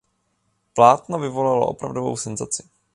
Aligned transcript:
Plátno 0.73 1.19
vyvolalo 1.19 1.67
opravdovou 1.67 2.17
senzaci. 2.17 2.63